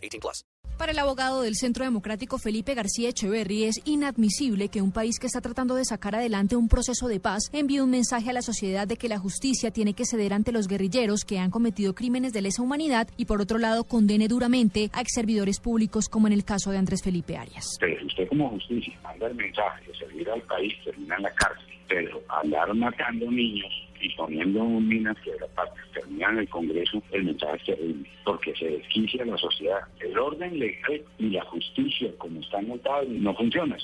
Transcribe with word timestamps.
18 0.00 0.20
plus. 0.20 0.44
Para 0.80 0.92
el 0.92 0.98
abogado 0.98 1.42
del 1.42 1.56
Centro 1.56 1.84
Democrático 1.84 2.38
Felipe 2.38 2.74
García 2.74 3.10
Echeverry 3.10 3.64
es 3.64 3.82
inadmisible 3.84 4.70
que 4.70 4.80
un 4.80 4.92
país 4.92 5.18
que 5.18 5.26
está 5.26 5.42
tratando 5.42 5.74
de 5.74 5.84
sacar 5.84 6.14
adelante 6.14 6.56
un 6.56 6.68
proceso 6.68 7.06
de 7.06 7.20
paz 7.20 7.50
envíe 7.52 7.80
un 7.80 7.90
mensaje 7.90 8.30
a 8.30 8.32
la 8.32 8.40
sociedad 8.40 8.88
de 8.88 8.96
que 8.96 9.10
la 9.10 9.18
justicia 9.18 9.70
tiene 9.70 9.92
que 9.92 10.06
ceder 10.06 10.32
ante 10.32 10.52
los 10.52 10.68
guerrilleros 10.68 11.26
que 11.26 11.38
han 11.38 11.50
cometido 11.50 11.94
crímenes 11.94 12.32
de 12.32 12.40
lesa 12.40 12.62
humanidad 12.62 13.08
y 13.18 13.26
por 13.26 13.42
otro 13.42 13.58
lado 13.58 13.84
condene 13.84 14.26
duramente 14.26 14.88
a 14.94 15.02
ex 15.02 15.12
servidores 15.12 15.60
públicos 15.60 16.08
como 16.08 16.28
en 16.28 16.32
el 16.32 16.46
caso 16.46 16.70
de 16.70 16.78
Andrés 16.78 17.02
Felipe 17.02 17.36
Arias. 17.36 17.76
Pero 17.78 18.06
usted 18.06 18.26
como 18.28 18.48
justicia 18.48 18.98
manda 19.02 19.26
el 19.26 19.34
mensaje 19.34 19.84
de 19.84 19.98
servir 19.98 20.30
al 20.30 20.40
país, 20.44 20.72
termina 20.82 21.16
en 21.16 21.24
la 21.24 21.34
cárcel, 21.34 21.74
pero 21.88 22.22
andar 22.28 22.72
matando 22.74 23.30
niños 23.30 23.89
y 24.00 24.08
poniendo 24.14 24.64
minas 24.64 25.16
que 25.24 25.32
de 25.32 25.46
parte 25.54 25.80
terminan 25.92 26.34
en 26.34 26.38
el 26.40 26.48
Congreso, 26.48 27.02
el 27.12 27.24
mensaje 27.24 27.72
es 27.72 27.96
porque 28.24 28.54
se 28.56 28.66
desquicia 28.66 29.24
la 29.24 29.36
sociedad. 29.36 29.80
El 30.00 30.18
orden 30.18 30.58
legal 30.58 31.02
y 31.18 31.30
la 31.30 31.44
justicia, 31.46 32.10
como 32.18 32.40
están 32.40 32.68
montados, 32.68 33.08
no 33.08 33.34
funciona. 33.34 33.76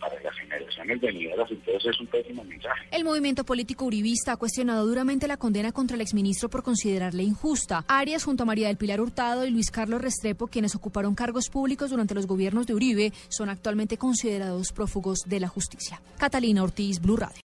Para 0.00 0.20
las 0.22 0.34
generaciones 0.34 1.00
venideras, 1.00 1.50
entonces 1.50 1.86
es 1.86 2.00
un 2.00 2.06
pésimo 2.06 2.44
mensaje. 2.44 2.86
El 2.90 3.04
movimiento 3.04 3.44
político 3.44 3.84
uribista 3.84 4.32
ha 4.32 4.36
cuestionado 4.36 4.86
duramente 4.86 5.28
la 5.28 5.36
condena 5.36 5.72
contra 5.72 5.94
el 5.94 6.00
exministro 6.00 6.48
por 6.48 6.62
considerarle 6.62 7.22
injusta. 7.22 7.84
Arias, 7.88 8.24
junto 8.24 8.42
a 8.42 8.46
María 8.46 8.68
del 8.68 8.76
Pilar 8.76 9.00
Hurtado 9.00 9.46
y 9.46 9.50
Luis 9.50 9.70
Carlos 9.70 10.00
Restrepo, 10.00 10.48
quienes 10.48 10.74
ocuparon 10.74 11.14
cargos 11.14 11.48
públicos 11.48 11.90
durante 11.90 12.14
los 12.14 12.26
gobiernos 12.26 12.66
de 12.66 12.74
Uribe, 12.74 13.12
son 13.28 13.48
actualmente 13.48 13.96
considerados 13.96 14.72
prófugos 14.72 15.20
de 15.26 15.40
la 15.40 15.48
justicia. 15.48 16.00
Catalina 16.18 16.62
Ortiz, 16.62 17.00
Blue 17.00 17.16
Radio. 17.16 17.36